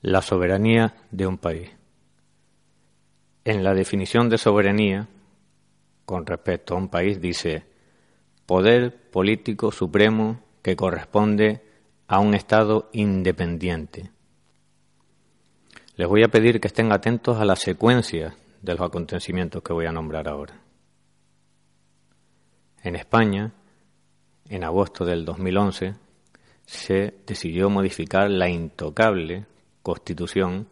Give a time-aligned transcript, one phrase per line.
[0.00, 1.70] La soberanía de un país.
[3.44, 5.08] En la definición de soberanía,
[6.04, 7.64] con respecto a un país, dice
[8.46, 11.62] poder político supremo que corresponde
[12.06, 14.12] a un Estado independiente.
[15.96, 19.86] Les voy a pedir que estén atentos a la secuencia de los acontecimientos que voy
[19.86, 20.60] a nombrar ahora.
[22.84, 23.50] En España,
[24.48, 25.96] en agosto del 2011,
[26.64, 29.46] se decidió modificar la intocable
[29.88, 30.68] Constitución,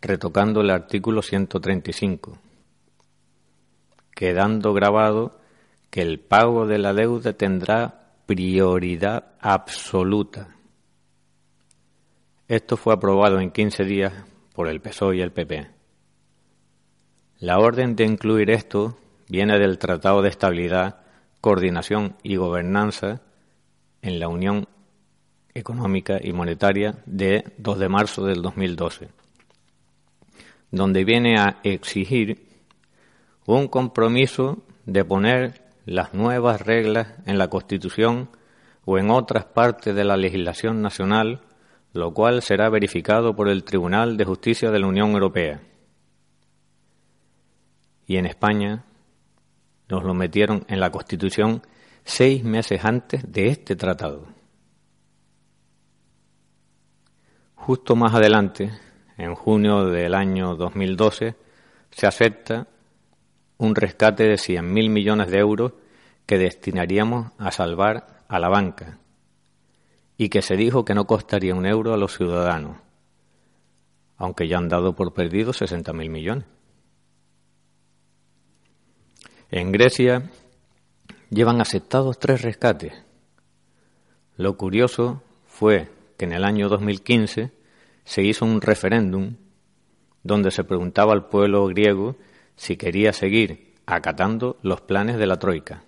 [0.00, 2.38] retocando el artículo 135,
[4.14, 5.40] quedando grabado
[5.90, 10.54] que el pago de la deuda tendrá prioridad absoluta.
[12.46, 14.12] Esto fue aprobado en 15 días
[14.54, 15.66] por el PSOE y el PP.
[17.40, 18.96] La orden de incluir esto
[19.28, 21.00] viene del Tratado de Estabilidad,
[21.40, 23.22] Coordinación y Gobernanza
[24.00, 24.68] en la Unión
[25.56, 29.08] Económica y Monetaria de 2 de marzo del 2012,
[30.70, 32.46] donde viene a exigir
[33.46, 38.28] un compromiso de poner las nuevas reglas en la Constitución
[38.84, 41.40] o en otras partes de la legislación nacional,
[41.92, 45.60] lo cual será verificado por el Tribunal de Justicia de la Unión Europea.
[48.06, 48.84] Y en España
[49.88, 51.62] nos lo metieron en la Constitución
[52.04, 54.26] seis meses antes de este tratado.
[57.66, 58.70] Justo más adelante,
[59.18, 61.34] en junio del año 2012,
[61.90, 62.68] se acepta
[63.58, 65.72] un rescate de 100.000 millones de euros
[66.26, 69.00] que destinaríamos a salvar a la banca
[70.16, 72.76] y que se dijo que no costaría un euro a los ciudadanos,
[74.16, 76.44] aunque ya han dado por perdido 60.000 millones.
[79.50, 80.30] En Grecia
[81.30, 82.92] llevan aceptados tres rescates.
[84.36, 87.52] Lo curioso fue que en el año 2015
[88.04, 89.36] se hizo un referéndum
[90.22, 92.16] donde se preguntaba al pueblo griego
[92.56, 95.84] si quería seguir acatando los planes de la Troika.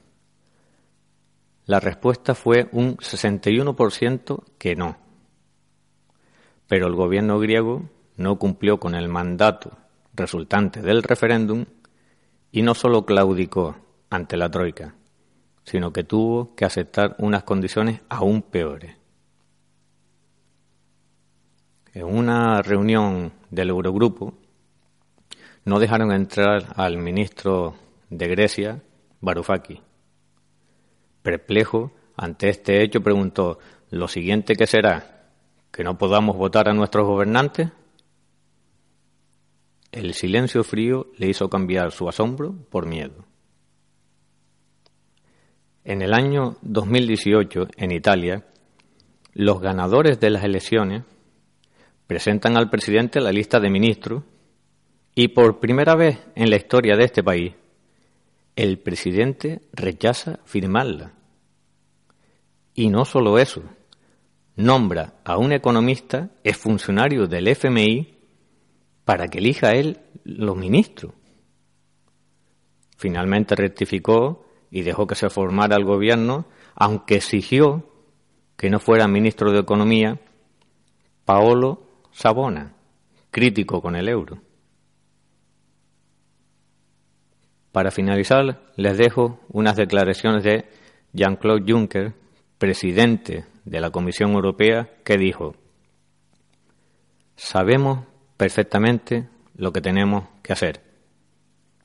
[1.64, 4.96] La respuesta fue un 61% que no.
[6.66, 9.72] Pero el gobierno griego no cumplió con el mandato
[10.14, 11.66] resultante del referéndum
[12.50, 13.76] y no solo claudicó
[14.10, 14.94] ante la Troika,
[15.64, 18.97] sino que tuvo que aceptar unas condiciones aún peores
[21.98, 24.32] en una reunión del Eurogrupo
[25.64, 27.74] no dejaron entrar al ministro
[28.08, 28.80] de Grecia,
[29.20, 29.80] Varoufakis.
[31.22, 33.58] Perplejo ante este hecho, preguntó,
[33.90, 35.26] ¿lo siguiente que será?
[35.72, 37.70] ¿Que no podamos votar a nuestros gobernantes?
[39.90, 43.24] El silencio frío le hizo cambiar su asombro por miedo.
[45.82, 48.46] En el año 2018, en Italia,
[49.32, 51.02] los ganadores de las elecciones
[52.08, 54.24] presentan al presidente la lista de ministros
[55.14, 57.52] y por primera vez en la historia de este país,
[58.56, 61.12] el presidente rechaza firmarla.
[62.74, 63.62] Y no solo eso,
[64.56, 68.16] nombra a un economista, es funcionario del FMI,
[69.04, 71.12] para que elija él los ministros.
[72.96, 77.86] Finalmente rectificó y dejó que se formara el gobierno, aunque exigió
[78.56, 80.18] que no fuera ministro de Economía
[81.24, 81.87] Paolo
[82.18, 82.72] Sabona,
[83.30, 84.40] crítico con el euro.
[87.70, 90.68] Para finalizar, les dejo unas declaraciones de
[91.12, 92.14] Jean-Claude Juncker,
[92.58, 95.54] presidente de la Comisión Europea, que dijo,
[97.36, 98.04] sabemos
[98.36, 100.82] perfectamente lo que tenemos que hacer.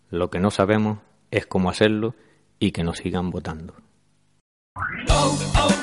[0.09, 0.97] Lo que no sabemos
[1.29, 2.15] es cómo hacerlo
[2.57, 3.75] y que nos sigan votando.
[5.11, 5.82] Oh, oh,